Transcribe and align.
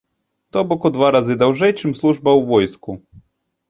То 0.53 0.63
бок 0.71 0.87
у 0.89 0.93
два 0.95 1.11
разы 1.17 1.37
даўжэй, 1.43 1.77
чым 1.79 1.97
служба 2.01 2.29
ў 2.41 2.53
войску. 2.53 2.91